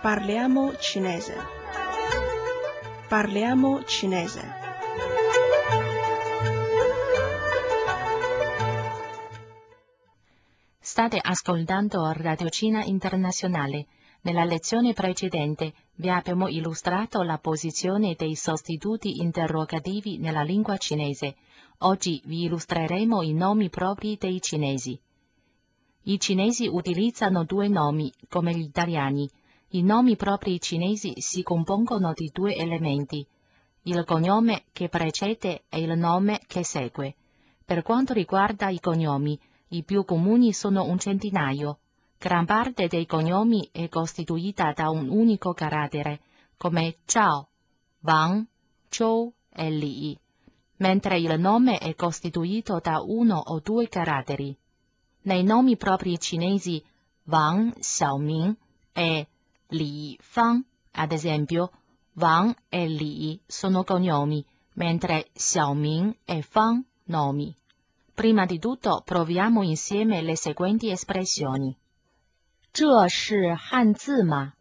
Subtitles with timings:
[0.00, 1.36] Parliamo cinese.
[3.06, 4.40] Parliamo cinese.
[10.80, 13.88] State ascoltando Radio Cina Internazionale.
[14.22, 21.36] Nella lezione precedente vi abbiamo illustrato la posizione dei sostituti interrogativi nella lingua cinese.
[21.80, 24.98] Oggi vi illustreremo i nomi propri dei cinesi.
[26.04, 29.30] I cinesi utilizzano due nomi, come gli italiani.
[29.72, 33.24] I nomi propri cinesi si compongono di due elementi,
[33.82, 37.14] il cognome che precede e il nome che segue.
[37.64, 39.38] Per quanto riguarda i cognomi,
[39.68, 41.78] i più comuni sono un centinaio.
[42.18, 46.18] Gran parte dei cognomi è costituita da un unico carattere,
[46.56, 47.46] come Zhao,
[48.00, 48.44] Wang,
[48.88, 50.18] Zhou e Li,
[50.78, 54.56] mentre il nome è costituito da uno o due caratteri.
[55.22, 56.84] Nei nomi propri cinesi
[57.26, 58.56] Wang Xiaoming
[58.92, 59.28] e
[59.69, 61.71] Li Fang, ad esempio,
[62.13, 67.55] Wang e Li sono cognomi, mentre Xiaoming e Fang nomi.
[68.13, 71.75] Prima di tutto proviamo insieme le seguenti espressioni.
[72.71, 74.53] 这是汉字吗?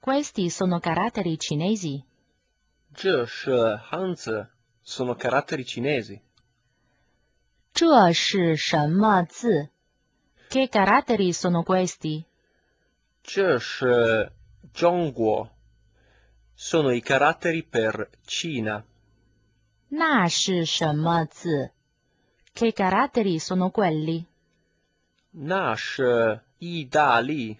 [0.00, 2.04] Questi sono caratteri cinesi.
[2.94, 4.48] 这是汉字
[4.82, 6.20] sono caratteri cinesi.
[7.72, 9.70] 这是什么字?
[10.48, 12.26] Che caratteri sono questi?
[13.22, 14.32] 这是
[14.72, 15.48] 中国
[16.56, 18.84] sono i caratteri per Cina.
[19.88, 21.70] 那是什么字?
[22.52, 24.24] Che caratteri sono quelli?
[25.30, 27.58] 那是意大利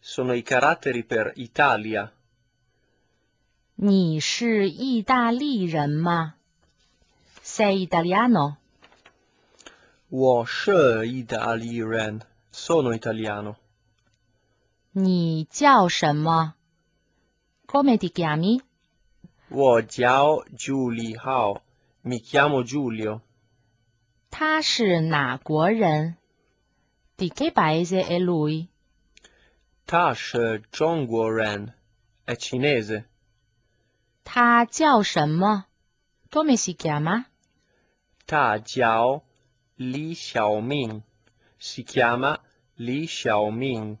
[0.00, 2.10] sono i caratteri per Italia.
[3.74, 6.34] 你是意大利人吗?
[7.42, 8.56] Sei italiano?
[10.08, 12.20] 我是意大利人
[12.52, 13.56] sono italiano.
[14.92, 16.54] 你叫什么?
[17.66, 18.60] Come ti chiami?
[19.48, 21.60] 我叫 Giulio Hao,
[22.02, 23.20] mi chiamo Giulio.
[24.30, 26.16] 他是哪国人?
[27.16, 28.68] Di che paese è lui?
[29.86, 31.74] 他是中国人
[32.26, 33.04] è cinese.
[34.24, 35.66] 他叫什么?
[36.30, 37.26] Come si chiama?
[38.26, 39.22] 他叫
[39.78, 41.02] Li Xiaoming,
[41.58, 42.40] si chiama
[42.76, 43.98] Li Xiaoming.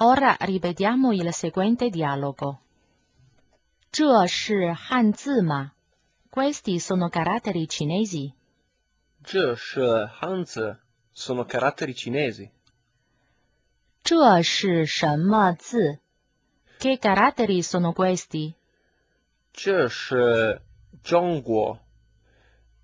[0.00, 2.58] Ora ripetiamo il seguente dialogo.
[3.90, 5.72] 这是汉字吗?
[6.30, 8.32] Questi sono caratteri cinesi.
[9.24, 10.78] 这是汉字
[11.14, 12.50] sono caratteri cinesi.
[14.02, 15.98] 这是什么字?
[16.78, 18.54] Che caratteri sono questi?
[19.52, 20.60] 这是
[21.02, 21.80] 中国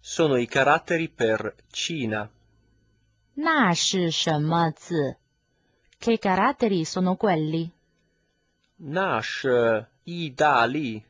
[0.00, 2.30] sono i caratteri per Cina.
[3.34, 5.16] 那是什么字?
[5.98, 7.70] Che caratteri sono quelli?
[8.76, 11.04] 那是意大利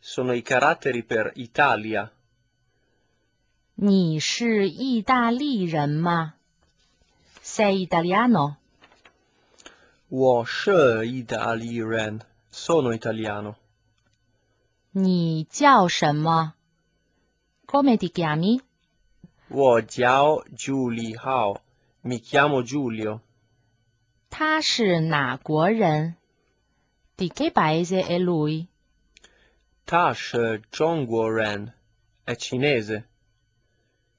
[0.00, 2.10] sono i caratteri per Italia.
[3.74, 6.34] 你是意大利人吗?
[7.42, 8.56] Sei italiano?
[10.08, 12.20] 我是意大利人
[12.50, 13.56] sono italiano.
[14.92, 16.54] 你叫什么?
[17.66, 18.60] Come ti chiami?
[19.48, 21.60] 我叫 Giulio Hao,
[22.02, 23.20] mi chiamo Giulio.
[24.32, 26.16] 他是哪国人?
[27.16, 28.68] Di che paese è lui?
[29.86, 31.72] 他是中国人
[32.24, 33.04] è cinese.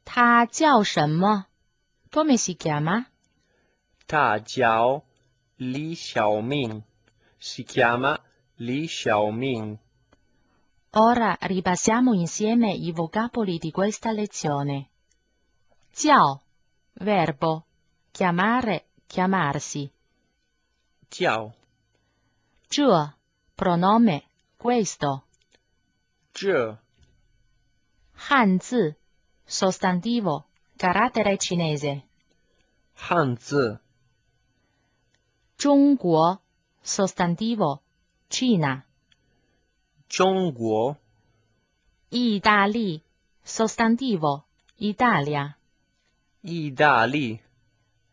[0.04, 1.46] 他叫什么?
[2.12, 3.06] Come si chiama?
[4.08, 5.04] 他叫
[5.58, 6.82] Li Xiaoming,
[7.38, 8.20] si chiama
[8.56, 9.78] Li Xiaoming.
[10.94, 14.90] Ora ripassiamo insieme i vocaboli di questa lezione.
[15.94, 16.42] Jiao,
[16.94, 17.66] verbo,
[18.12, 19.92] chiamare, chiamarsi.
[21.17, 21.55] Ciao.
[22.67, 23.09] Ciò,
[23.55, 24.25] pronome,
[24.57, 25.27] questo.
[26.33, 26.77] Ciò.
[28.31, 28.97] Hanzi,
[29.45, 32.03] sostantivo, carattere cinese.
[32.95, 33.79] Hanzi.
[35.55, 36.41] Zhongguo,
[36.81, 37.83] sostantivo,
[38.27, 38.85] Cina.
[40.09, 40.99] Zhongguo.
[42.09, 43.01] Italia,
[43.41, 44.47] sostantivo,
[44.79, 45.57] Italia.
[46.41, 47.39] Italia.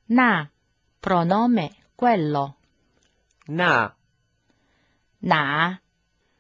[0.06, 0.48] Na,
[1.00, 2.58] pronome, quello.
[3.54, 3.94] 那
[5.20, 5.78] Na,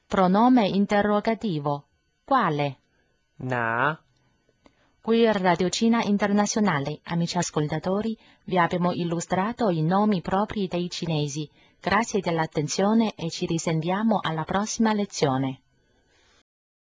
[0.07, 1.83] pronome interrogativo,
[2.23, 2.77] quale?
[3.35, 3.99] 哪
[5.01, 11.49] Qui a Radio Cina Internazionale, amici ascoltatori, vi abbiamo illustrato i nomi propri dei cinesi.
[11.81, 15.63] Grazie dell'attenzione e ci risentiamo alla prossima lezione.